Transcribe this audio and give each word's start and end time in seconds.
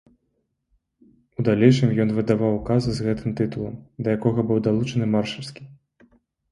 У 1.41 1.45
далейшым 1.49 1.89
ён 2.05 2.09
выдаваў 2.21 2.57
указы 2.59 2.89
з 3.01 3.07
гэтым 3.09 3.29
тытулам, 3.41 3.75
да 4.05 4.19
якога 4.19 4.39
быў 4.51 4.57
далучаны 4.71 5.05
маршальскі. 5.15 5.63